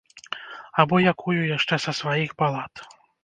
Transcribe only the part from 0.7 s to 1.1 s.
Або